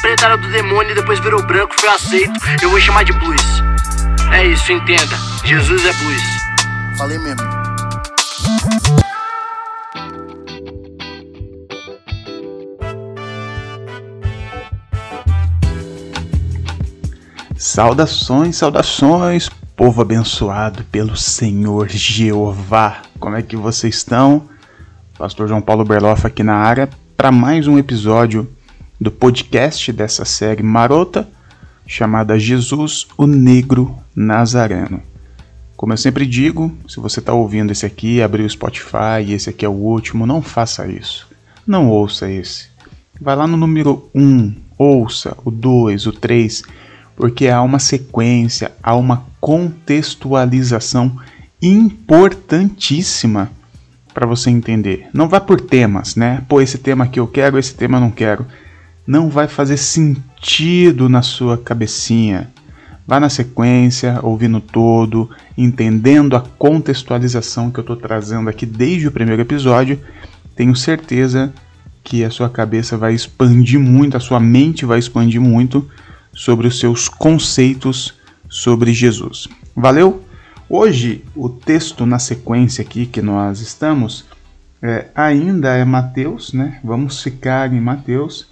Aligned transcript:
preta 0.00 0.26
era 0.26 0.36
do 0.36 0.48
demônio 0.48 0.92
e 0.92 0.94
depois 0.94 1.18
virou 1.20 1.42
branco, 1.42 1.74
foi 1.78 1.88
aceito. 1.88 2.32
Eu 2.62 2.70
vou 2.70 2.80
chamar 2.80 3.04
de 3.04 3.12
blues. 3.12 3.42
É 4.32 4.46
isso, 4.46 4.72
entenda. 4.72 5.16
Jesus 5.44 5.84
é 5.84 5.92
blues. 5.92 6.22
Falei 6.96 7.18
mesmo. 7.18 7.64
Saudações, 17.56 18.56
saudações, 18.56 19.48
povo 19.74 20.02
abençoado 20.02 20.84
pelo 20.84 21.16
Senhor 21.16 21.88
Jeová. 21.88 23.02
Como 23.18 23.36
é 23.36 23.42
que 23.42 23.56
vocês 23.56 23.96
estão? 23.96 24.48
Pastor 25.18 25.48
João 25.48 25.60
Paulo 25.60 25.84
Berloff 25.84 26.26
aqui 26.26 26.42
na 26.42 26.54
área 26.54 26.88
para 27.16 27.32
mais 27.32 27.66
um 27.66 27.78
episódio 27.78 28.48
do 29.04 29.10
podcast 29.10 29.92
dessa 29.92 30.24
série 30.24 30.62
marota 30.62 31.28
chamada 31.86 32.38
Jesus, 32.38 33.06
o 33.18 33.26
Negro 33.26 33.94
Nazareno. 34.16 35.02
Como 35.76 35.92
eu 35.92 35.96
sempre 35.98 36.24
digo, 36.24 36.72
se 36.88 36.98
você 37.00 37.20
está 37.20 37.34
ouvindo 37.34 37.70
esse 37.70 37.84
aqui, 37.84 38.22
abriu 38.22 38.46
o 38.46 38.48
Spotify 38.48 39.22
e 39.22 39.34
esse 39.34 39.50
aqui 39.50 39.62
é 39.62 39.68
o 39.68 39.72
último, 39.72 40.26
não 40.26 40.40
faça 40.40 40.86
isso. 40.86 41.28
Não 41.66 41.90
ouça 41.90 42.30
esse. 42.30 42.68
Vai 43.20 43.36
lá 43.36 43.46
no 43.46 43.58
número 43.58 44.08
1, 44.14 44.54
ouça 44.78 45.36
o 45.44 45.50
2, 45.50 46.06
o 46.06 46.12
3, 46.12 46.62
porque 47.14 47.48
há 47.48 47.60
uma 47.60 47.78
sequência, 47.78 48.72
há 48.82 48.96
uma 48.96 49.26
contextualização 49.38 51.14
importantíssima 51.60 53.50
para 54.14 54.26
você 54.26 54.48
entender. 54.48 55.08
Não 55.12 55.28
vá 55.28 55.40
por 55.40 55.60
temas, 55.60 56.16
né? 56.16 56.42
Pô, 56.48 56.62
esse 56.62 56.78
tema 56.78 57.04
aqui 57.04 57.20
eu 57.20 57.26
quero, 57.26 57.58
esse 57.58 57.74
tema 57.74 57.98
eu 57.98 58.00
não 58.00 58.10
quero. 58.10 58.46
Não 59.06 59.28
vai 59.28 59.46
fazer 59.48 59.76
sentido 59.76 61.08
na 61.08 61.22
sua 61.22 61.58
cabecinha. 61.58 62.50
Vá 63.06 63.20
na 63.20 63.28
sequência, 63.28 64.18
ouvindo 64.22 64.60
todo, 64.60 65.28
entendendo 65.58 66.36
a 66.36 66.40
contextualização 66.40 67.70
que 67.70 67.78
eu 67.78 67.82
estou 67.82 67.96
trazendo 67.96 68.48
aqui 68.48 68.64
desde 68.64 69.08
o 69.08 69.12
primeiro 69.12 69.42
episódio. 69.42 70.00
Tenho 70.56 70.74
certeza 70.74 71.52
que 72.02 72.24
a 72.24 72.30
sua 72.30 72.48
cabeça 72.48 72.96
vai 72.96 73.14
expandir 73.14 73.78
muito, 73.78 74.16
a 74.16 74.20
sua 74.20 74.40
mente 74.40 74.86
vai 74.86 74.98
expandir 74.98 75.40
muito 75.40 75.86
sobre 76.32 76.66
os 76.66 76.78
seus 76.78 77.08
conceitos 77.08 78.14
sobre 78.48 78.92
Jesus. 78.92 79.48
Valeu? 79.76 80.22
Hoje, 80.68 81.24
o 81.36 81.48
texto 81.48 82.06
na 82.06 82.18
sequência 82.18 82.82
aqui 82.82 83.04
que 83.04 83.20
nós 83.20 83.60
estamos 83.60 84.24
é, 84.82 85.06
ainda 85.14 85.74
é 85.74 85.84
Mateus, 85.84 86.52
né? 86.52 86.78
Vamos 86.82 87.22
ficar 87.22 87.72
em 87.72 87.80
Mateus. 87.80 88.48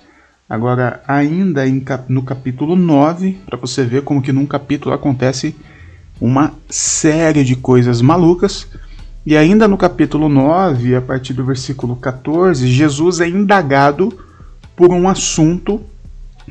Agora, 0.53 1.03
ainda 1.09 1.67
em, 1.67 1.83
no 2.11 2.23
capítulo 2.23 2.77
9, 2.77 3.39
para 3.47 3.57
você 3.57 3.87
ver 3.87 4.03
como 4.03 4.21
que 4.21 4.33
num 4.33 4.45
capítulo 4.45 4.95
acontece 4.95 5.57
uma 6.21 6.53
série 6.69 7.43
de 7.43 7.57
coisas 7.57 8.03
malucas. 8.03 8.69
E 9.25 9.35
ainda 9.35 9.67
no 9.67 9.79
capítulo 9.79 10.29
9, 10.29 10.95
a 10.95 11.01
partir 11.01 11.33
do 11.33 11.43
versículo 11.43 11.97
14, 11.97 12.67
Jesus 12.67 13.21
é 13.21 13.29
indagado 13.31 14.13
por 14.77 14.91
um 14.91 15.09
assunto 15.09 15.81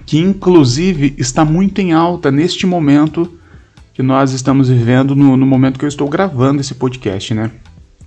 que 0.04 0.18
inclusive 0.18 1.14
está 1.16 1.46
muito 1.46 1.80
em 1.80 1.94
alta 1.94 2.32
neste 2.32 2.66
momento 2.66 3.32
que 3.94 4.02
nós 4.02 4.32
estamos 4.32 4.68
vivendo 4.68 5.16
no, 5.16 5.38
no, 5.38 5.46
momento 5.46 5.78
que 5.78 5.86
eu 5.86 5.90
estou 5.90 6.10
gravando 6.10 6.60
esse 6.60 6.74
podcast, 6.74 7.36
né? 7.36 7.52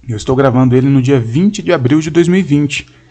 Eu 0.08 0.16
estou 0.16 0.34
gravando 0.34 0.74
ele 0.74 0.88
no 0.88 1.00
dia 1.00 1.20
20 1.20 1.62
de 1.62 1.72
abril 1.72 2.00
de 2.00 2.10
2020. 2.10 3.03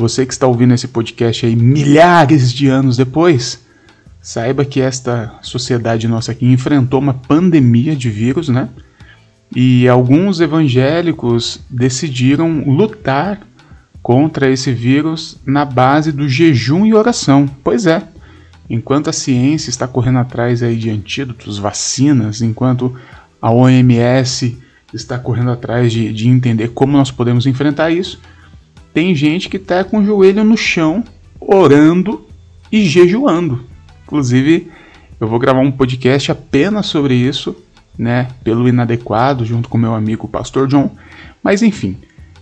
Você 0.00 0.24
que 0.24 0.32
está 0.32 0.46
ouvindo 0.46 0.72
esse 0.72 0.88
podcast 0.88 1.44
aí 1.44 1.54
milhares 1.54 2.50
de 2.54 2.68
anos 2.68 2.96
depois, 2.96 3.60
saiba 4.18 4.64
que 4.64 4.80
esta 4.80 5.34
sociedade 5.42 6.08
nossa 6.08 6.32
aqui 6.32 6.46
enfrentou 6.46 6.98
uma 6.98 7.12
pandemia 7.12 7.94
de 7.94 8.08
vírus, 8.08 8.48
né? 8.48 8.70
E 9.54 9.86
alguns 9.86 10.40
evangélicos 10.40 11.60
decidiram 11.68 12.64
lutar 12.64 13.42
contra 14.02 14.48
esse 14.48 14.72
vírus 14.72 15.36
na 15.44 15.66
base 15.66 16.12
do 16.12 16.26
jejum 16.26 16.86
e 16.86 16.94
oração. 16.94 17.46
Pois 17.62 17.84
é, 17.84 18.02
enquanto 18.70 19.10
a 19.10 19.12
ciência 19.12 19.68
está 19.68 19.86
correndo 19.86 20.20
atrás 20.20 20.62
aí 20.62 20.76
de 20.76 20.88
antídotos, 20.88 21.58
vacinas, 21.58 22.40
enquanto 22.40 22.96
a 23.38 23.50
OMS 23.50 24.56
está 24.94 25.18
correndo 25.18 25.50
atrás 25.50 25.92
de, 25.92 26.10
de 26.10 26.26
entender 26.26 26.68
como 26.68 26.96
nós 26.96 27.10
podemos 27.10 27.44
enfrentar 27.44 27.90
isso, 27.90 28.18
tem 28.92 29.14
gente 29.14 29.48
que 29.48 29.56
está 29.56 29.84
com 29.84 29.98
o 29.98 30.04
joelho 30.04 30.44
no 30.44 30.56
chão, 30.56 31.04
orando 31.40 32.26
e 32.70 32.84
jejuando. 32.84 33.64
Inclusive, 34.04 34.68
eu 35.20 35.28
vou 35.28 35.38
gravar 35.38 35.60
um 35.60 35.70
podcast 35.70 36.32
apenas 36.32 36.86
sobre 36.86 37.14
isso, 37.14 37.54
né, 37.98 38.28
pelo 38.42 38.68
inadequado, 38.68 39.44
junto 39.44 39.68
com 39.68 39.78
meu 39.78 39.94
amigo 39.94 40.26
Pastor 40.26 40.66
John. 40.66 40.90
Mas 41.42 41.62
enfim, 41.62 41.96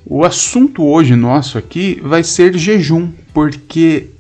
o 0.07 0.25
assunto 0.25 0.85
hoje 0.85 1.15
nosso 1.15 1.59
aqui 1.59 2.01
vai 2.03 2.25
ser 2.25 2.57
jejum, 2.57 3.13
porque 3.35 4.11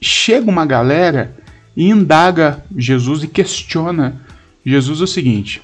chega 0.00 0.50
uma 0.50 0.64
galera 0.64 1.36
e 1.76 1.88
indaga 1.88 2.64
Jesus 2.76 3.22
e 3.22 3.28
questiona 3.28 4.20
Jesus 4.64 5.00
o 5.00 5.06
seguinte: 5.06 5.60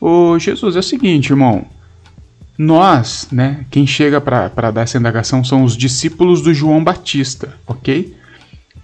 Ô 0.00 0.38
Jesus, 0.38 0.76
é 0.76 0.80
o 0.80 0.82
seguinte, 0.82 1.30
irmão. 1.30 1.64
Nós, 2.56 3.28
né, 3.32 3.64
quem 3.70 3.86
chega 3.86 4.20
para 4.20 4.70
dar 4.70 4.82
essa 4.82 4.98
indagação 4.98 5.42
são 5.42 5.64
os 5.64 5.76
discípulos 5.76 6.42
do 6.42 6.52
João 6.52 6.84
Batista, 6.84 7.56
ok? 7.66 8.14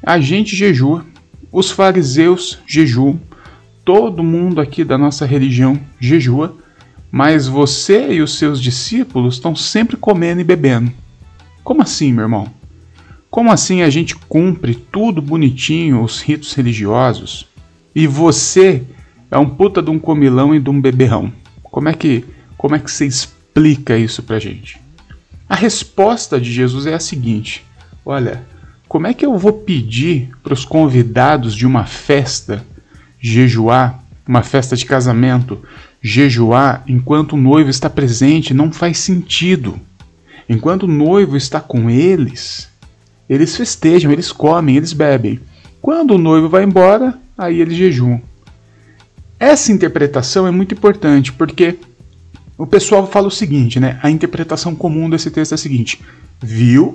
A 0.03 0.19
gente 0.19 0.57
jejua, 0.57 1.05
os 1.53 1.71
fariseus 1.71 2.59
jejuam, 2.67 3.21
todo 3.85 4.25
mundo 4.25 4.61
aqui 4.61 4.85
da 4.85 4.97
nossa 4.97 5.27
religião 5.27 5.79
jejua, 6.01 6.57
mas 7.11 7.47
você 7.47 8.13
e 8.13 8.23
os 8.23 8.39
seus 8.39 8.61
discípulos 8.61 9.35
estão 9.35 9.55
sempre 9.55 9.97
comendo 9.97 10.41
e 10.41 10.45
bebendo. 10.45 10.91
Como 11.63 11.83
assim, 11.83 12.13
meu 12.13 12.25
irmão? 12.25 12.51
Como 13.31 13.53
assim 13.53 13.83
a 13.83 13.91
gente 13.91 14.17
cumpre 14.17 14.75
tudo 14.75 15.21
bonitinho, 15.21 16.03
os 16.03 16.23
ritos 16.23 16.55
religiosos, 16.55 17.47
e 17.95 18.07
você 18.07 18.83
é 19.31 19.37
um 19.37 19.49
puta 19.49 19.83
de 19.83 19.91
um 19.91 19.99
comilão 19.99 20.55
e 20.55 20.61
de 20.61 20.71
um 20.71 20.81
beberrão? 20.81 21.31
Como 21.63 21.89
é 21.89 21.93
que, 21.93 22.25
como 22.57 22.75
é 22.75 22.79
que 22.79 22.91
você 22.91 23.07
explica 23.07 23.38
isso 23.67 24.23
pra 24.23 24.39
gente? 24.39 24.81
A 25.49 25.55
resposta 25.55 26.41
de 26.41 26.53
Jesus 26.53 26.87
é 26.87 26.95
a 26.95 27.01
seguinte: 27.01 27.65
olha, 28.05 28.43
como 28.87 29.07
é 29.07 29.15
que 29.15 29.25
eu 29.25 29.37
vou 29.37 29.53
pedir 29.53 30.31
para 30.43 30.55
os 30.55 30.65
convidados 30.65 31.55
de 31.55 31.67
uma 31.67 31.87
festa 31.87 32.65
jejuar, 33.21 34.03
uma 34.27 34.43
festa 34.43 34.77
de 34.77 34.87
casamento, 34.87 35.63
jejuar 36.01 36.85
enquanto 36.87 37.33
o 37.33 37.37
noivo 37.37 37.71
está 37.71 37.91
presente? 37.91 38.55
Não 38.55 38.73
faz 38.73 38.99
sentido. 38.99 39.79
Enquanto 40.49 40.85
o 40.85 40.89
noivo 40.89 41.37
está 41.37 41.61
com 41.61 41.91
eles, 41.91 42.69
eles 43.29 43.57
festejam, 43.57 44.11
eles 44.11 44.33
comem, 44.33 44.77
eles 44.77 44.95
bebem. 44.95 45.41
Quando 45.83 46.13
o 46.13 46.19
noivo 46.19 46.49
vai 46.49 46.65
embora, 46.65 47.19
aí 47.37 47.61
eles 47.61 47.77
jejuam. 47.77 48.21
Essa 49.39 49.71
interpretação 49.71 50.47
é 50.47 50.51
muito 50.51 50.75
importante 50.75 51.33
porque 51.33 51.79
o 52.59 52.67
pessoal 52.67 53.07
fala 53.07 53.29
o 53.29 53.31
seguinte, 53.31 53.79
né? 53.79 54.01
A 54.03 54.11
interpretação 54.11 54.75
comum 54.75 55.09
desse 55.09 55.31
texto 55.31 55.53
é 55.53 55.55
a 55.55 55.59
seguinte: 55.59 56.01
viu? 56.43 56.95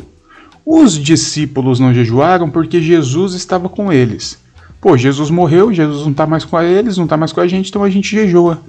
Os 0.65 0.93
discípulos 0.93 1.79
não 1.79 1.93
jejuaram 1.93 2.49
porque 2.49 2.81
Jesus 2.81 3.33
estava 3.33 3.69
com 3.69 3.91
eles. 3.91 4.37
Pô, 4.79 4.97
Jesus 4.97 5.29
morreu, 5.29 5.73
Jesus 5.73 6.03
não 6.03 6.11
está 6.11 6.27
mais 6.27 6.43
com 6.43 6.59
eles, 6.61 6.97
não 6.97 7.05
está 7.05 7.15
mais 7.15 7.31
com 7.31 7.39
a 7.39 7.47
gente, 7.47 7.69
então 7.69 7.83
a 7.83 7.89
gente 7.89 8.11
jejua. 8.11 8.61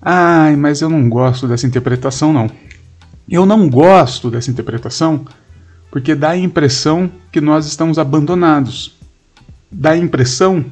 Ai, 0.00 0.54
mas 0.54 0.80
eu 0.80 0.88
não 0.88 1.08
gosto 1.08 1.48
dessa 1.48 1.66
interpretação, 1.66 2.32
não. 2.32 2.48
Eu 3.28 3.44
não 3.44 3.68
gosto 3.68 4.30
dessa 4.30 4.50
interpretação 4.50 5.24
porque 5.90 6.14
dá 6.14 6.30
a 6.30 6.36
impressão 6.36 7.10
que 7.32 7.40
nós 7.40 7.66
estamos 7.66 7.98
abandonados. 7.98 8.94
Dá 9.70 9.90
a 9.90 9.96
impressão 9.96 10.64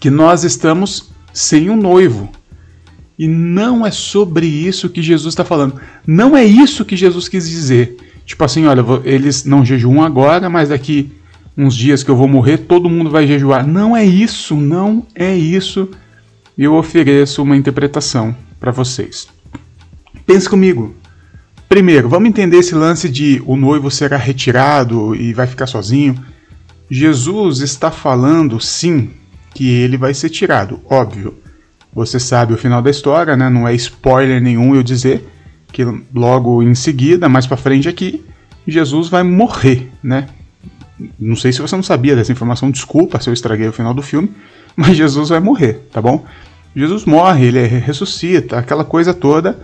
que 0.00 0.10
nós 0.10 0.44
estamos 0.44 1.10
sem 1.32 1.68
um 1.68 1.76
noivo. 1.76 2.30
E 3.18 3.26
não 3.26 3.86
é 3.86 3.90
sobre 3.90 4.46
isso 4.46 4.90
que 4.90 5.02
Jesus 5.02 5.32
está 5.32 5.44
falando. 5.44 5.80
Não 6.06 6.36
é 6.36 6.44
isso 6.44 6.84
que 6.84 6.96
Jesus 6.96 7.28
quis 7.28 7.48
dizer. 7.48 7.96
Tipo 8.26 8.44
assim, 8.44 8.66
olha, 8.66 8.84
eles 9.04 9.44
não 9.44 9.64
jejuam 9.64 10.02
agora, 10.02 10.50
mas 10.50 10.68
daqui 10.68 11.10
uns 11.56 11.74
dias 11.74 12.02
que 12.02 12.10
eu 12.10 12.16
vou 12.16 12.28
morrer, 12.28 12.58
todo 12.58 12.90
mundo 12.90 13.10
vai 13.10 13.26
jejuar. 13.26 13.66
Não 13.66 13.96
é 13.96 14.04
isso, 14.04 14.54
não 14.54 15.06
é 15.14 15.34
isso. 15.34 15.88
Eu 16.58 16.74
ofereço 16.74 17.42
uma 17.42 17.56
interpretação 17.56 18.36
para 18.60 18.70
vocês. 18.70 19.28
Pense 20.26 20.48
comigo. 20.48 20.94
Primeiro, 21.68 22.08
vamos 22.08 22.28
entender 22.28 22.58
esse 22.58 22.74
lance 22.74 23.08
de 23.08 23.42
o 23.46 23.56
noivo 23.56 23.90
será 23.90 24.16
retirado 24.16 25.14
e 25.14 25.32
vai 25.32 25.46
ficar 25.46 25.66
sozinho. 25.66 26.16
Jesus 26.90 27.60
está 27.60 27.90
falando, 27.90 28.60
sim, 28.60 29.10
que 29.54 29.68
ele 29.68 29.96
vai 29.96 30.14
ser 30.14 30.28
tirado, 30.28 30.80
óbvio. 30.88 31.34
Você 31.96 32.20
sabe 32.20 32.52
o 32.52 32.58
final 32.58 32.82
da 32.82 32.90
história, 32.90 33.34
né? 33.38 33.48
Não 33.48 33.66
é 33.66 33.74
spoiler 33.74 34.38
nenhum 34.38 34.74
eu 34.74 34.82
dizer 34.82 35.26
que 35.72 35.82
logo 36.14 36.62
em 36.62 36.74
seguida, 36.74 37.26
mais 37.26 37.46
para 37.46 37.56
frente 37.56 37.88
aqui, 37.88 38.22
Jesus 38.68 39.08
vai 39.08 39.22
morrer, 39.22 39.90
né? 40.02 40.28
não 41.18 41.36
sei 41.36 41.52
se 41.52 41.60
você 41.60 41.74
não 41.74 41.82
sabia 41.82 42.14
dessa 42.14 42.32
informação, 42.32 42.70
desculpa 42.70 43.20
se 43.20 43.30
eu 43.30 43.34
estraguei 43.34 43.66
o 43.66 43.72
final 43.72 43.94
do 43.94 44.02
filme, 44.02 44.30
mas 44.76 44.94
Jesus 44.94 45.30
vai 45.30 45.40
morrer, 45.40 45.88
tá 45.90 46.02
bom? 46.02 46.22
Jesus 46.74 47.06
morre, 47.06 47.46
ele 47.46 47.66
ressuscita, 47.66 48.58
aquela 48.58 48.84
coisa 48.84 49.14
toda, 49.14 49.58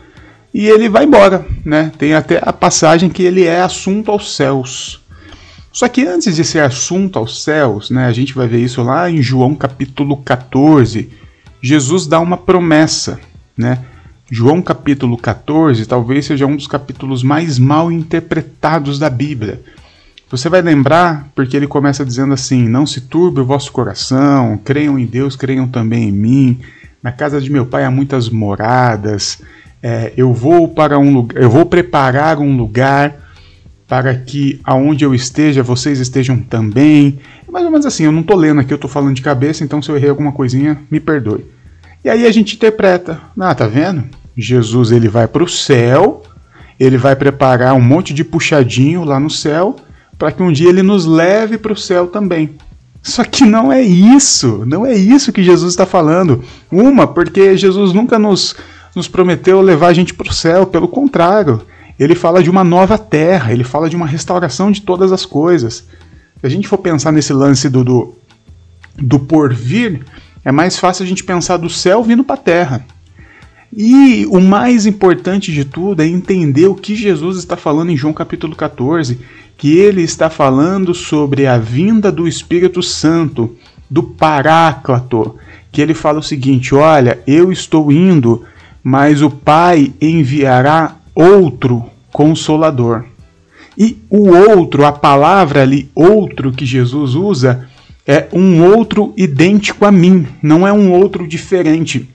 e 0.54 0.66
ele 0.66 0.88
vai 0.88 1.04
embora, 1.04 1.46
né? 1.62 1.92
Tem 1.98 2.14
até 2.14 2.40
a 2.42 2.52
passagem 2.52 3.10
que 3.10 3.22
ele 3.22 3.44
é 3.44 3.60
assunto 3.60 4.10
aos 4.10 4.34
céus. 4.34 5.02
Só 5.70 5.86
que 5.86 6.06
antes 6.06 6.36
de 6.36 6.44
ser 6.44 6.60
assunto 6.60 7.18
aos 7.18 7.42
céus, 7.44 7.90
né, 7.90 8.06
a 8.06 8.12
gente 8.12 8.34
vai 8.34 8.48
ver 8.48 8.60
isso 8.60 8.82
lá 8.82 9.10
em 9.10 9.20
João 9.20 9.54
capítulo 9.54 10.16
14. 10.18 11.21
Jesus 11.62 12.08
dá 12.08 12.18
uma 12.18 12.36
promessa, 12.36 13.20
né? 13.56 13.84
João 14.28 14.60
capítulo 14.60 15.16
14 15.16 15.86
talvez 15.86 16.26
seja 16.26 16.46
um 16.46 16.56
dos 16.56 16.66
capítulos 16.66 17.22
mais 17.22 17.58
mal 17.58 17.92
interpretados 17.92 18.98
da 18.98 19.08
Bíblia. 19.08 19.62
Você 20.30 20.48
vai 20.48 20.62
lembrar 20.62 21.28
porque 21.34 21.54
ele 21.56 21.66
começa 21.66 22.04
dizendo 22.04 22.32
assim: 22.32 22.66
Não 22.66 22.86
se 22.86 23.02
turbe 23.02 23.40
o 23.40 23.44
vosso 23.44 23.70
coração, 23.70 24.58
creiam 24.64 24.98
em 24.98 25.04
Deus, 25.04 25.36
creiam 25.36 25.68
também 25.68 26.08
em 26.08 26.12
mim. 26.12 26.60
Na 27.02 27.12
casa 27.12 27.40
de 27.40 27.52
meu 27.52 27.66
pai 27.66 27.84
há 27.84 27.90
muitas 27.90 28.30
moradas. 28.30 29.42
É, 29.82 30.12
eu 30.16 30.32
vou 30.32 30.68
para 30.68 30.98
um 30.98 31.12
lugar, 31.12 31.42
eu 31.42 31.50
vou 31.50 31.66
preparar 31.66 32.38
um 32.38 32.56
lugar 32.56 33.14
para 33.86 34.14
que 34.14 34.58
aonde 34.64 35.04
eu 35.04 35.14
esteja, 35.14 35.62
vocês 35.62 36.00
estejam 36.00 36.38
também. 36.38 37.18
Mais 37.52 37.66
ou 37.66 37.70
menos 37.70 37.84
assim, 37.84 38.04
eu 38.04 38.12
não 38.12 38.22
estou 38.22 38.34
lendo 38.34 38.62
aqui, 38.62 38.72
eu 38.72 38.76
estou 38.76 38.88
falando 38.88 39.14
de 39.14 39.20
cabeça, 39.20 39.62
então 39.62 39.82
se 39.82 39.90
eu 39.90 39.96
errei 39.96 40.08
alguma 40.08 40.32
coisinha, 40.32 40.80
me 40.90 40.98
perdoe. 40.98 41.44
E 42.02 42.08
aí 42.08 42.26
a 42.26 42.32
gente 42.32 42.56
interpreta, 42.56 43.20
ah, 43.38 43.54
tá 43.54 43.66
vendo? 43.66 44.04
Jesus 44.34 44.90
ele 44.90 45.06
vai 45.06 45.28
para 45.28 45.44
o 45.44 45.48
céu, 45.48 46.22
ele 46.80 46.96
vai 46.96 47.14
preparar 47.14 47.74
um 47.74 47.80
monte 47.80 48.14
de 48.14 48.24
puxadinho 48.24 49.04
lá 49.04 49.20
no 49.20 49.28
céu, 49.28 49.76
para 50.18 50.32
que 50.32 50.42
um 50.42 50.50
dia 50.50 50.70
ele 50.70 50.82
nos 50.82 51.04
leve 51.04 51.58
para 51.58 51.74
o 51.74 51.76
céu 51.76 52.06
também. 52.06 52.56
Só 53.02 53.22
que 53.22 53.44
não 53.44 53.70
é 53.70 53.82
isso, 53.82 54.64
não 54.66 54.86
é 54.86 54.94
isso 54.94 55.30
que 55.30 55.44
Jesus 55.44 55.74
está 55.74 55.84
falando. 55.84 56.42
Uma, 56.70 57.06
porque 57.06 57.54
Jesus 57.54 57.92
nunca 57.92 58.18
nos, 58.18 58.56
nos 58.96 59.08
prometeu 59.08 59.60
levar 59.60 59.88
a 59.88 59.92
gente 59.92 60.14
para 60.14 60.30
o 60.30 60.34
céu, 60.34 60.64
pelo 60.64 60.88
contrário, 60.88 61.60
ele 62.00 62.14
fala 62.14 62.42
de 62.42 62.48
uma 62.48 62.64
nova 62.64 62.96
terra, 62.96 63.52
ele 63.52 63.62
fala 63.62 63.90
de 63.90 63.96
uma 63.96 64.06
restauração 64.06 64.72
de 64.72 64.80
todas 64.80 65.12
as 65.12 65.26
coisas. 65.26 65.86
Se 66.42 66.46
a 66.48 66.50
gente 66.50 66.66
for 66.66 66.78
pensar 66.78 67.12
nesse 67.12 67.32
lance 67.32 67.68
do, 67.68 67.84
do, 67.84 68.14
do 68.98 69.20
porvir, 69.20 70.04
é 70.44 70.50
mais 70.50 70.76
fácil 70.76 71.04
a 71.04 71.06
gente 71.06 71.22
pensar 71.22 71.56
do 71.56 71.70
céu 71.70 72.02
vindo 72.02 72.24
para 72.24 72.34
a 72.34 72.38
terra. 72.38 72.86
E 73.72 74.26
o 74.26 74.40
mais 74.40 74.84
importante 74.84 75.52
de 75.52 75.64
tudo 75.64 76.02
é 76.02 76.06
entender 76.06 76.66
o 76.66 76.74
que 76.74 76.96
Jesus 76.96 77.38
está 77.38 77.56
falando 77.56 77.90
em 77.90 77.96
João 77.96 78.12
capítulo 78.12 78.56
14, 78.56 79.20
que 79.56 79.78
ele 79.78 80.02
está 80.02 80.28
falando 80.28 80.92
sobre 80.92 81.46
a 81.46 81.56
vinda 81.58 82.10
do 82.10 82.26
Espírito 82.26 82.82
Santo, 82.82 83.56
do 83.88 84.02
Paráclato, 84.02 85.36
que 85.70 85.80
ele 85.80 85.94
fala 85.94 86.18
o 86.18 86.24
seguinte: 86.24 86.74
olha, 86.74 87.20
eu 87.24 87.52
estou 87.52 87.92
indo, 87.92 88.42
mas 88.82 89.22
o 89.22 89.30
Pai 89.30 89.94
enviará 90.00 90.96
outro 91.14 91.84
consolador. 92.10 93.04
E 93.76 93.98
o 94.10 94.28
outro, 94.28 94.84
a 94.84 94.92
palavra 94.92 95.62
ali, 95.62 95.90
outro 95.94 96.52
que 96.52 96.66
Jesus 96.66 97.14
usa, 97.14 97.68
é 98.06 98.28
um 98.32 98.62
outro 98.64 99.12
idêntico 99.16 99.84
a 99.84 99.92
mim, 99.92 100.26
não 100.42 100.66
é 100.66 100.72
um 100.72 100.92
outro 100.92 101.26
diferente. 101.26 102.08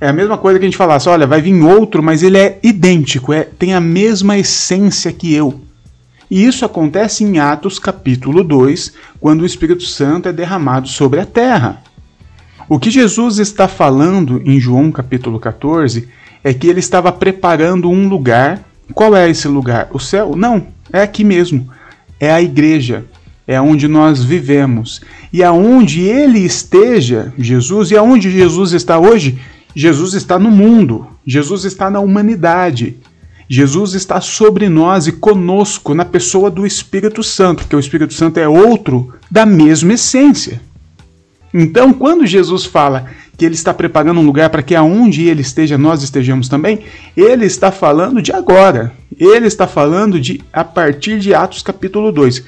É 0.00 0.08
a 0.08 0.12
mesma 0.12 0.36
coisa 0.36 0.58
que 0.58 0.64
a 0.64 0.68
gente 0.68 0.76
falasse, 0.76 1.08
olha, 1.08 1.26
vai 1.26 1.40
vir 1.40 1.60
outro, 1.62 2.02
mas 2.02 2.22
ele 2.22 2.38
é 2.38 2.58
idêntico, 2.62 3.32
é, 3.32 3.44
tem 3.44 3.72
a 3.74 3.80
mesma 3.80 4.36
essência 4.36 5.10
que 5.10 5.32
eu. 5.32 5.62
E 6.30 6.44
isso 6.44 6.64
acontece 6.64 7.24
em 7.24 7.38
Atos 7.38 7.78
capítulo 7.78 8.44
2, 8.44 8.92
quando 9.20 9.42
o 9.42 9.46
Espírito 9.46 9.84
Santo 9.84 10.28
é 10.28 10.32
derramado 10.32 10.88
sobre 10.88 11.20
a 11.20 11.26
terra. 11.26 11.82
O 12.68 12.78
que 12.78 12.90
Jesus 12.90 13.38
está 13.38 13.68
falando 13.68 14.42
em 14.44 14.58
João 14.58 14.90
capítulo 14.90 15.38
14 15.38 16.08
é 16.42 16.52
que 16.52 16.66
ele 16.66 16.80
estava 16.80 17.12
preparando 17.12 17.88
um 17.88 18.08
lugar. 18.08 18.60
Qual 18.92 19.16
é 19.16 19.30
esse 19.30 19.46
lugar? 19.46 19.88
O 19.92 20.00
céu? 20.00 20.34
Não, 20.36 20.66
é 20.96 21.02
aqui 21.02 21.24
mesmo. 21.24 21.68
É 22.18 22.30
a 22.30 22.42
igreja. 22.42 23.04
É 23.46 23.60
onde 23.60 23.86
nós 23.86 24.22
vivemos. 24.22 25.00
E 25.32 25.42
aonde 25.42 26.00
ele 26.00 26.40
esteja, 26.40 27.32
Jesus, 27.38 27.90
e 27.90 27.96
aonde 27.96 28.30
Jesus 28.30 28.72
está 28.72 28.98
hoje? 28.98 29.38
Jesus 29.74 30.14
está 30.14 30.38
no 30.38 30.50
mundo. 30.50 31.06
Jesus 31.24 31.64
está 31.64 31.88
na 31.90 32.00
humanidade. 32.00 32.96
Jesus 33.48 33.94
está 33.94 34.20
sobre 34.20 34.68
nós 34.68 35.06
e 35.06 35.12
conosco 35.12 35.94
na 35.94 36.04
pessoa 36.04 36.50
do 36.50 36.66
Espírito 36.66 37.22
Santo, 37.22 37.62
porque 37.62 37.76
o 37.76 37.80
Espírito 37.80 38.12
Santo 38.12 38.38
é 38.38 38.48
outro 38.48 39.14
da 39.30 39.46
mesma 39.46 39.92
essência. 39.92 40.60
Então, 41.54 41.92
quando 41.92 42.26
Jesus 42.26 42.64
fala 42.64 43.06
que 43.36 43.44
ele 43.44 43.54
está 43.54 43.74
preparando 43.74 44.20
um 44.20 44.24
lugar 44.24 44.48
para 44.48 44.62
que 44.62 44.74
aonde 44.74 45.24
ele 45.28 45.42
esteja, 45.42 45.76
nós 45.76 46.02
estejamos 46.02 46.48
também, 46.48 46.80
ele 47.16 47.44
está 47.44 47.70
falando 47.70 48.22
de 48.22 48.32
agora. 48.32 48.92
Ele 49.18 49.46
está 49.46 49.66
falando 49.66 50.18
de 50.18 50.40
a 50.52 50.64
partir 50.64 51.18
de 51.18 51.34
Atos 51.34 51.62
capítulo 51.62 52.10
2. 52.10 52.44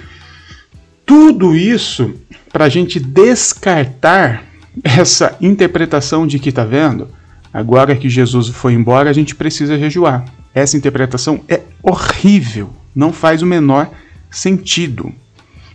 Tudo 1.05 1.55
isso 1.55 2.15
para 2.53 2.65
a 2.65 2.69
gente 2.69 2.99
descartar 2.99 4.45
essa 4.83 5.37
interpretação 5.41 6.27
de 6.27 6.39
que 6.39 6.49
está 6.49 6.65
vendo, 6.65 7.09
agora 7.53 7.97
que 7.97 8.09
Jesus 8.09 8.49
foi 8.49 8.73
embora, 8.73 9.11
a 9.11 9.13
gente 9.13 9.35
precisa 9.35 9.79
jejuar. 9.79 10.25
Essa 10.55 10.77
interpretação 10.77 11.41
é 11.49 11.61
horrível, 11.83 12.71
não 12.95 13.13
faz 13.13 13.43
o 13.43 13.47
menor 13.47 13.91
sentido. 14.31 15.13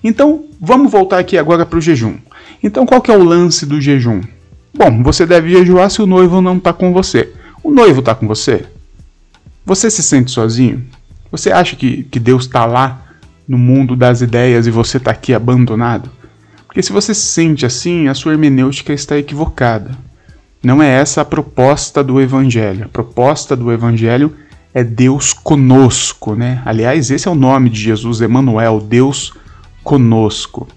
Então, 0.04 0.46
vamos 0.60 0.92
voltar 0.92 1.20
aqui 1.20 1.38
agora 1.38 1.66
para 1.66 1.80
o 1.80 1.82
jejum. 1.82 2.18
Então, 2.62 2.86
qual 2.86 3.02
que 3.02 3.12
é 3.12 3.18
o 3.18 3.24
lance 3.24 3.66
do 3.66 3.80
jejum? 3.80 4.22
Bom, 4.76 5.04
você 5.04 5.26
deve 5.26 5.52
jejuar 5.52 5.90
se 5.92 6.02
o 6.02 6.08
noivo 6.08 6.42
não 6.42 6.58
está 6.58 6.74
com 6.74 6.92
você. 6.92 7.32
O 7.64 7.72
noivo 7.72 8.00
está 8.00 8.16
com 8.16 8.28
você? 8.28 8.66
Você 9.66 9.90
se 9.90 10.02
sente 10.02 10.32
sozinho? 10.32 10.84
Você 11.32 11.52
acha 11.52 11.76
que, 11.76 12.04
que 12.04 12.20
Deus 12.20 12.44
está 12.44 12.66
lá 12.66 13.02
no 13.48 13.58
mundo 13.58 13.96
das 13.96 14.22
ideias 14.22 14.66
e 14.66 14.72
você 14.72 14.98
está 14.98 15.12
aqui 15.12 15.34
abandonado? 15.34 16.10
Porque 16.66 16.82
se 16.82 16.92
você 16.92 17.14
se 17.14 17.28
sente 17.28 17.66
assim, 17.66 18.08
a 18.08 18.16
sua 18.16 18.34
hermenêutica 18.34 18.94
está 18.94 19.18
equivocada. 19.18 19.92
Não 20.64 20.82
é 20.82 20.90
essa 20.90 21.22
a 21.22 21.26
proposta 21.26 22.04
do 22.04 22.20
Evangelho. 22.20 22.86
A 22.86 22.90
proposta 22.90 23.56
do 23.56 23.72
Evangelho 23.72 24.36
é 24.74 24.84
Deus 24.84 25.34
conosco, 25.34 26.36
né? 26.36 26.62
Aliás, 26.66 27.12
esse 27.12 27.28
é 27.28 27.32
o 27.32 27.36
nome 27.36 27.70
de 27.70 27.80
Jesus, 27.80 28.22
Emmanuel, 28.22 28.80
Deus 28.80 29.34
conosco. 29.84 30.68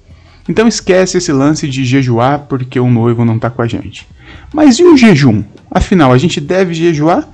Então 0.49 0.69
esquece 0.69 1.19
esse 1.19 1.33
lance 1.33 1.69
de 1.69 1.85
jejuar 1.85 2.47
porque 2.49 2.79
o 2.79 2.89
noivo 2.89 3.25
não 3.25 3.37
está 3.37 3.51
com 3.51 3.63
a 3.63 3.67
gente. 3.67 4.07
Mas 4.53 4.79
e 4.79 4.85
o 4.85 4.97
jejum? 4.97 5.43
Afinal, 5.71 6.13
a 6.13 6.19
gente 6.19 6.41
deve 6.41 6.73
jejuar 6.73 7.29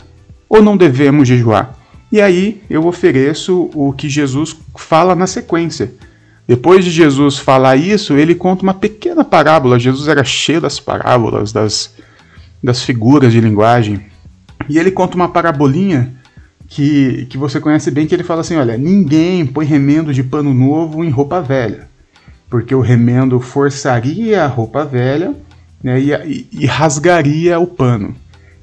ou 0.49 0.62
não 0.62 0.76
devemos 0.76 1.28
jejuar? 1.28 1.76
E 2.11 2.21
aí 2.21 2.62
eu 2.69 2.87
ofereço 2.87 3.71
o 3.75 3.92
que 3.92 4.09
Jesus 4.09 4.57
fala 4.76 5.14
na 5.14 5.26
sequência. 5.26 5.92
Depois 6.47 6.85
de 6.85 6.90
Jesus 6.90 7.38
falar 7.38 7.76
isso, 7.76 8.14
ele 8.14 8.35
conta 8.35 8.62
uma 8.62 8.75
pequena 8.75 9.25
parábola. 9.25 9.78
Jesus 9.78 10.09
era 10.09 10.25
cheio 10.25 10.61
das 10.61 10.81
parábolas, 10.81 11.52
das, 11.52 11.95
das 12.62 12.83
figuras 12.83 13.33
de 13.33 13.40
linguagem. 13.40 14.00
E 14.69 14.78
ele 14.78 14.90
conta 14.90 15.16
uma 15.16 15.28
parabolinha 15.28 16.12
que, 16.66 17.26
que 17.31 17.38
você 17.38 17.61
conhece 17.61 17.90
bem, 17.90 18.07
que 18.07 18.14
ele 18.14 18.25
fala 18.25 18.40
assim: 18.40 18.57
olha, 18.57 18.76
ninguém 18.76 19.47
põe 19.47 19.64
remendo 19.64 20.12
de 20.12 20.23
pano 20.23 20.52
novo 20.52 21.04
em 21.04 21.11
roupa 21.11 21.40
velha 21.40 21.92
porque 22.52 22.75
o 22.75 22.82
remendo 22.82 23.40
forçaria 23.40 24.44
a 24.44 24.47
roupa 24.47 24.85
velha 24.85 25.35
né, 25.82 25.99
e, 25.99 26.47
e, 26.52 26.66
rasgaria 26.66 27.59
o 27.59 27.66
pano. 27.66 28.14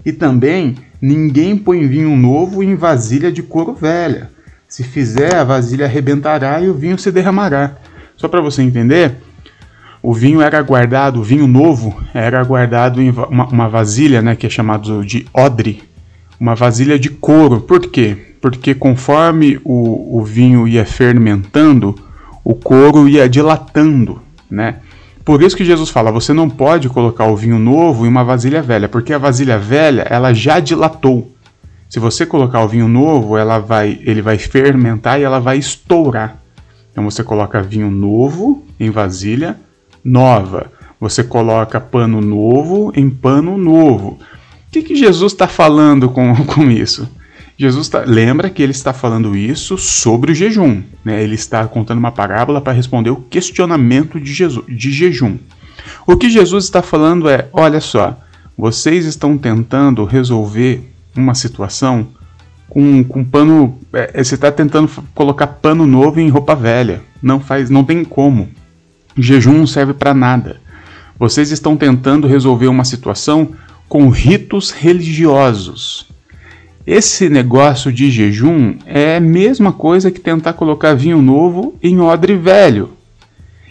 E 0.05 0.11
também 0.11 0.75
ninguém 1.01 1.57
põe 1.57 1.87
vinho 1.87 2.15
novo 2.15 2.61
em 2.61 2.75
vasilha 2.75 3.31
de 3.31 3.41
couro 3.41 3.73
velha. 3.73 4.29
Se 4.67 4.83
fizer, 4.83 5.33
a 5.33 5.43
vasilha 5.43 5.87
arrebentará 5.87 6.61
e 6.61 6.69
o 6.69 6.73
vinho 6.75 6.99
se 6.99 7.11
derramará. 7.11 7.77
Só 8.15 8.27
para 8.27 8.41
você 8.41 8.61
entender, 8.61 9.15
o 10.03 10.13
vinho 10.13 10.39
era 10.39 10.61
guardado, 10.61 11.19
o 11.19 11.23
vinho 11.23 11.47
novo 11.47 11.99
era 12.13 12.43
guardado 12.43 13.01
em 13.01 13.09
uma, 13.09 13.47
uma 13.47 13.67
vasilha, 13.67 14.21
né, 14.21 14.35
que 14.35 14.45
é 14.45 14.49
chamado 14.51 15.03
de 15.03 15.25
odre, 15.33 15.81
uma 16.39 16.53
vasilha 16.53 16.99
de 16.99 17.09
couro. 17.09 17.61
Por 17.61 17.79
quê? 17.79 18.35
Porque 18.39 18.75
conforme 18.75 19.59
o, 19.63 20.19
o 20.19 20.23
vinho 20.23 20.67
ia 20.67 20.85
fermentando, 20.85 21.95
o 22.49 22.55
couro 22.55 23.07
ia 23.07 23.29
dilatando, 23.29 24.23
né? 24.49 24.77
Por 25.23 25.43
isso 25.43 25.55
que 25.55 25.63
Jesus 25.63 25.91
fala, 25.91 26.11
você 26.11 26.33
não 26.33 26.49
pode 26.49 26.89
colocar 26.89 27.27
o 27.27 27.35
vinho 27.35 27.59
novo 27.59 28.07
em 28.07 28.09
uma 28.09 28.23
vasilha 28.23 28.59
velha, 28.59 28.89
porque 28.89 29.13
a 29.13 29.19
vasilha 29.19 29.59
velha, 29.59 30.01
ela 30.09 30.33
já 30.33 30.59
dilatou. 30.59 31.31
Se 31.87 31.99
você 31.99 32.25
colocar 32.25 32.63
o 32.63 32.67
vinho 32.67 32.87
novo, 32.87 33.37
ela 33.37 33.59
vai, 33.59 33.99
ele 34.01 34.19
vai 34.23 34.39
fermentar 34.39 35.19
e 35.19 35.23
ela 35.23 35.39
vai 35.39 35.59
estourar. 35.59 36.41
Então 36.91 37.03
você 37.03 37.23
coloca 37.23 37.61
vinho 37.61 37.91
novo 37.91 38.65
em 38.79 38.89
vasilha 38.89 39.55
nova. 40.03 40.71
Você 40.99 41.23
coloca 41.23 41.79
pano 41.79 42.19
novo 42.19 42.91
em 42.95 43.11
pano 43.11 43.59
novo. 43.59 44.17
O 44.67 44.71
que, 44.71 44.81
que 44.81 44.95
Jesus 44.95 45.33
está 45.33 45.47
falando 45.47 46.09
com, 46.09 46.35
com 46.45 46.63
isso? 46.71 47.07
Jesus 47.59 47.89
tá, 47.89 48.05
lembra 48.07 48.49
que 48.49 48.63
ele 48.63 48.71
está 48.71 48.93
falando 48.93 49.35
isso 49.35 49.77
sobre 49.77 50.31
o 50.31 50.35
jejum. 50.35 50.81
Né? 51.03 51.21
Ele 51.21 51.35
está 51.35 51.67
contando 51.67 51.97
uma 51.97 52.09
parábola 52.09 52.61
para 52.61 52.71
responder 52.71 53.09
o 53.09 53.17
questionamento 53.17 54.17
de, 54.17 54.31
Jesus, 54.31 54.65
de 54.65 54.89
jejum. 54.93 55.37
O 56.07 56.15
que 56.15 56.29
Jesus 56.29 56.63
está 56.63 56.81
falando 56.81 57.27
é: 57.27 57.49
olha 57.51 57.81
só, 57.81 58.17
vocês 58.57 59.05
estão 59.05 59.37
tentando 59.37 60.05
resolver 60.05 60.89
uma 61.13 61.35
situação 61.35 62.07
com, 62.69 63.03
com 63.03 63.25
pano. 63.25 63.77
É, 63.91 64.11
é 64.13 64.23
você 64.23 64.35
está 64.35 64.49
tentando 64.49 64.89
colocar 65.13 65.47
pano 65.47 65.85
novo 65.85 66.17
em 66.21 66.29
roupa 66.29 66.55
velha. 66.55 67.01
Não 67.21 67.41
faz, 67.41 67.69
não 67.69 67.83
tem 67.83 68.05
como. 68.05 68.47
Jejum 69.17 69.57
não 69.57 69.67
serve 69.67 69.93
para 69.93 70.13
nada. 70.13 70.61
Vocês 71.19 71.51
estão 71.51 71.75
tentando 71.75 72.25
resolver 72.25 72.67
uma 72.67 72.85
situação 72.85 73.49
com 73.89 74.07
ritos 74.07 74.71
religiosos. 74.71 76.07
Esse 76.91 77.29
negócio 77.29 77.93
de 77.93 78.09
jejum 78.09 78.75
é 78.83 79.17
a 79.17 79.19
mesma 79.19 79.71
coisa 79.71 80.09
que 80.09 80.19
tentar 80.19 80.53
colocar 80.53 80.95
vinho 80.95 81.21
novo 81.21 81.75
em 81.83 81.99
odre 81.99 82.35
velho. 82.35 82.89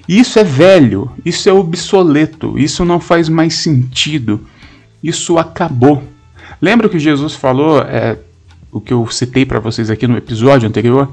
Isso 0.09 0.39
é 0.39 0.45
velho, 0.45 1.11
isso 1.25 1.49
é 1.49 1.53
obsoleto, 1.53 2.57
isso 2.57 2.85
não 2.85 3.01
faz 3.01 3.29
mais 3.29 3.55
sentido, 3.55 4.47
isso 5.03 5.37
acabou. 5.37 6.05
Lembra 6.63 6.89
que 6.89 7.01
Jesus 7.01 7.35
falou, 7.35 7.81
é, 7.81 8.17
o 8.71 8.81
que 8.81 8.93
eu 8.93 9.05
citei 9.11 9.45
para 9.45 9.59
vocês 9.59 9.91
aqui 9.91 10.07
no 10.07 10.17
episódio 10.17 10.69
anterior? 10.69 11.11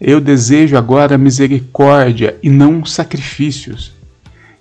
Eu 0.00 0.22
desejo 0.22 0.74
agora 0.74 1.18
misericórdia 1.18 2.34
e 2.42 2.48
não 2.48 2.82
sacrifícios. 2.82 3.92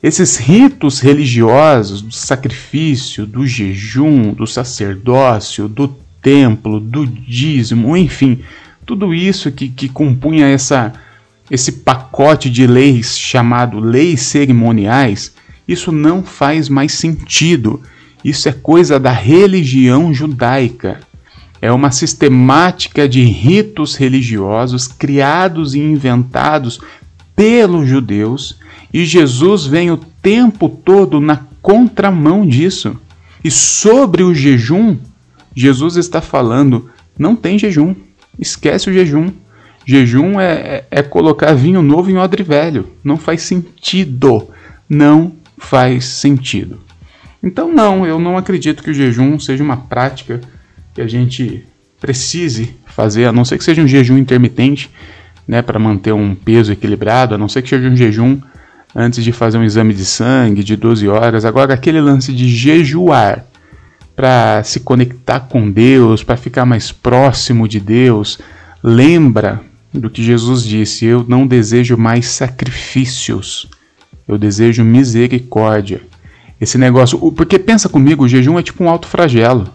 Esses 0.03 0.35
ritos 0.35 0.99
religiosos 0.99 2.01
do 2.01 2.13
sacrifício, 2.13 3.25
do 3.25 3.47
jejum, 3.47 4.33
do 4.33 4.45
sacerdócio, 4.45 5.69
do 5.69 6.00
templo, 6.21 6.79
do 6.79 7.05
dízimo, 7.05 7.95
enfim, 7.97 8.39
tudo 8.85 9.13
isso 9.13 9.51
que, 9.51 9.69
que 9.69 9.89
compunha 9.89 10.47
essa, 10.47 10.93
esse 11.49 11.71
pacote 11.71 12.49
de 12.49 12.67
leis 12.67 13.17
chamado 13.17 13.79
leis 13.79 14.21
cerimoniais, 14.21 15.33
isso 15.67 15.91
não 15.91 16.23
faz 16.23 16.67
mais 16.67 16.93
sentido. 16.93 17.81
Isso 18.23 18.47
é 18.47 18.51
coisa 18.51 18.99
da 18.99 19.11
religião 19.11 20.13
judaica. 20.13 20.99
É 21.61 21.71
uma 21.71 21.91
sistemática 21.91 23.07
de 23.07 23.23
ritos 23.23 23.95
religiosos 23.95 24.87
criados 24.87 25.73
e 25.73 25.79
inventados 25.79 26.79
pelos 27.35 27.87
judeus, 27.87 28.59
e 28.93 29.05
Jesus 29.05 29.65
vem 29.65 29.89
o 29.89 29.97
tempo 29.97 30.67
todo 30.67 31.19
na 31.19 31.45
contramão 31.61 32.45
disso. 32.45 32.97
E 33.43 33.49
sobre 33.49 34.23
o 34.23 34.33
jejum, 34.33 34.97
Jesus 35.55 35.95
está 35.97 36.21
falando: 36.21 36.89
não 37.17 37.35
tem 37.35 37.57
jejum, 37.57 37.95
esquece 38.39 38.89
o 38.89 38.93
jejum. 38.93 39.31
Jejum 39.85 40.39
é, 40.39 40.53
é, 40.53 40.87
é, 40.91 41.01
colocar 41.01 41.53
vinho 41.53 41.81
novo 41.81 42.09
em 42.09 42.17
odre 42.17 42.43
velho. 42.43 42.87
Não 43.03 43.17
faz 43.17 43.41
sentido. 43.41 44.47
Não 44.87 45.33
faz 45.57 46.05
sentido. 46.05 46.79
Então, 47.43 47.73
não, 47.73 48.05
eu 48.05 48.19
não 48.19 48.37
acredito 48.37 48.83
que 48.83 48.91
o 48.91 48.93
jejum 48.93 49.39
seja 49.39 49.63
uma 49.63 49.77
prática 49.77 50.39
que 50.93 51.01
a 51.01 51.07
gente 51.07 51.65
precise 51.99 52.75
fazer, 52.85 53.25
a 53.25 53.31
não 53.31 53.43
ser 53.43 53.57
que 53.57 53.63
seja 53.63 53.81
um 53.81 53.87
jejum 53.87 54.17
intermitente, 54.17 54.89
né, 55.47 55.61
para 55.61 55.79
manter 55.79 56.13
um 56.13 56.35
peso 56.35 56.71
equilibrado, 56.71 57.33
a 57.33 57.37
não 57.37 57.49
ser 57.49 57.61
que 57.61 57.69
seja 57.69 57.87
um 57.87 57.95
jejum 57.95 58.39
antes 58.95 59.23
de 59.23 59.31
fazer 59.31 59.57
um 59.57 59.63
exame 59.63 59.93
de 59.93 60.05
sangue 60.05 60.63
de 60.63 60.75
12 60.75 61.07
horas. 61.07 61.45
Agora, 61.45 61.73
aquele 61.73 61.99
lance 61.99 62.31
de 62.33 62.47
jejuar 62.47 63.45
para 64.21 64.63
se 64.63 64.81
conectar 64.81 65.39
com 65.39 65.71
Deus, 65.71 66.23
para 66.23 66.37
ficar 66.37 66.63
mais 66.63 66.91
próximo 66.91 67.67
de 67.67 67.79
Deus, 67.79 68.37
lembra 68.83 69.59
do 69.91 70.11
que 70.11 70.21
Jesus 70.21 70.63
disse: 70.63 71.07
Eu 71.07 71.25
não 71.27 71.47
desejo 71.47 71.97
mais 71.97 72.27
sacrifícios, 72.27 73.67
eu 74.27 74.37
desejo 74.37 74.83
misericórdia. 74.83 76.01
Esse 76.59 76.77
negócio, 76.77 77.17
porque 77.31 77.57
pensa 77.57 77.89
comigo, 77.89 78.23
o 78.23 78.27
jejum 78.27 78.59
é 78.59 78.61
tipo 78.61 78.83
um 78.83 78.89
alto 78.89 79.07
flagelo. 79.07 79.67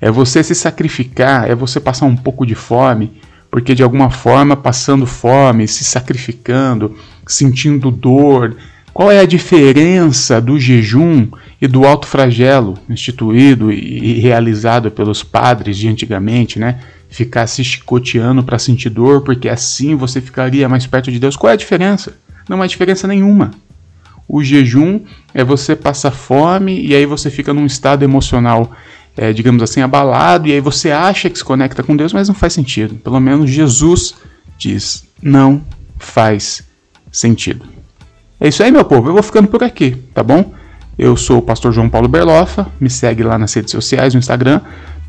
É 0.00 0.08
você 0.08 0.40
se 0.44 0.54
sacrificar, 0.54 1.50
é 1.50 1.56
você 1.56 1.80
passar 1.80 2.06
um 2.06 2.16
pouco 2.16 2.46
de 2.46 2.54
fome, 2.54 3.20
porque 3.50 3.74
de 3.74 3.82
alguma 3.82 4.08
forma, 4.08 4.56
passando 4.56 5.04
fome, 5.04 5.66
se 5.66 5.82
sacrificando, 5.82 6.96
sentindo 7.26 7.90
dor, 7.90 8.56
qual 8.92 9.10
é 9.10 9.20
a 9.20 9.26
diferença 9.26 10.40
do 10.40 10.58
jejum 10.58 11.28
e 11.60 11.66
do 11.66 11.84
alto 11.84 12.06
flagelo 12.06 12.74
instituído 12.88 13.70
e 13.70 14.18
realizado 14.20 14.90
pelos 14.90 15.22
padres 15.22 15.76
de 15.76 15.88
antigamente, 15.88 16.58
né? 16.58 16.80
Ficar 17.08 17.46
se 17.46 17.62
chicoteando 17.62 18.42
para 18.42 18.58
sentir 18.58 18.90
dor, 18.90 19.22
porque 19.22 19.48
assim 19.48 19.94
você 19.94 20.20
ficaria 20.20 20.68
mais 20.68 20.86
perto 20.86 21.10
de 21.10 21.18
Deus. 21.18 21.36
Qual 21.36 21.50
é 21.50 21.54
a 21.54 21.56
diferença? 21.56 22.14
Não 22.48 22.60
há 22.62 22.66
diferença 22.66 23.06
nenhuma. 23.06 23.50
O 24.26 24.42
jejum 24.42 25.00
é 25.34 25.42
você 25.42 25.74
passar 25.74 26.12
fome 26.12 26.80
e 26.80 26.94
aí 26.94 27.04
você 27.04 27.30
fica 27.30 27.52
num 27.52 27.66
estado 27.66 28.04
emocional, 28.04 28.70
é, 29.16 29.32
digamos 29.32 29.62
assim, 29.62 29.80
abalado, 29.80 30.46
e 30.46 30.52
aí 30.52 30.60
você 30.60 30.90
acha 30.90 31.28
que 31.28 31.38
se 31.38 31.44
conecta 31.44 31.82
com 31.82 31.96
Deus, 31.96 32.12
mas 32.12 32.28
não 32.28 32.34
faz 32.34 32.52
sentido. 32.52 32.94
Pelo 32.94 33.18
menos 33.18 33.50
Jesus 33.50 34.14
diz: 34.56 35.04
não 35.20 35.64
faz 35.98 36.62
sentido. 37.10 37.79
É 38.40 38.48
isso 38.48 38.62
aí, 38.62 38.72
meu 38.72 38.84
povo. 38.84 39.08
Eu 39.08 39.12
vou 39.12 39.22
ficando 39.22 39.48
por 39.48 39.62
aqui, 39.62 39.96
tá 40.14 40.22
bom? 40.22 40.52
Eu 40.98 41.16
sou 41.16 41.38
o 41.38 41.42
pastor 41.42 41.72
João 41.72 41.88
Paulo 41.88 42.08
Berlofa. 42.08 42.66
Me 42.80 42.88
segue 42.88 43.22
lá 43.22 43.38
nas 43.38 43.52
redes 43.52 43.70
sociais, 43.70 44.14
no 44.14 44.18
Instagram, 44.18 44.60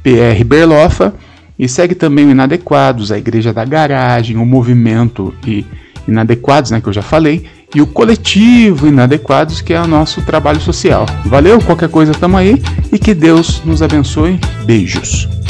PR 0.04 0.44
Berlofa. 0.46 1.14
E 1.58 1.70
segue 1.70 1.96
também 1.96 2.26
o 2.26 2.32
Inadequados, 2.32 3.12
a 3.12 3.18
Igreja 3.18 3.54
da 3.54 3.64
Garagem, 3.64 4.38
o 4.38 4.46
Movimento 4.46 5.34
e 5.46 5.66
Inadequados, 6.08 6.72
né, 6.72 6.82
que 6.82 6.88
eu 6.88 6.94
já 6.94 7.04
falei, 7.04 7.46
e 7.74 7.82
o 7.82 7.88
Coletivo 7.88 8.88
Inadequados, 8.88 9.62
que 9.62 9.74
é 9.74 9.80
o 9.80 9.88
nosso 9.88 10.22
trabalho 10.24 10.60
social. 10.60 11.06
Valeu, 11.26 11.62
qualquer 11.62 11.90
coisa 11.90 12.14
tamo 12.14 12.36
aí 12.36 12.62
e 12.92 12.98
que 12.98 13.14
Deus 13.14 13.62
nos 13.64 13.82
abençoe. 13.82 14.40
Beijos. 14.66 15.41